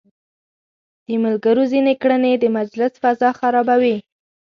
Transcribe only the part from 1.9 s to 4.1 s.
کړنې د مجلس فضا خرابوي.